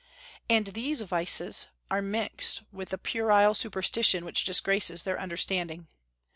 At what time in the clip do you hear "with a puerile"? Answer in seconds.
2.71-3.53